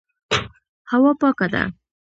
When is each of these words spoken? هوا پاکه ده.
هوا 0.91 1.11
پاکه 1.21 1.47
ده. 1.53 1.63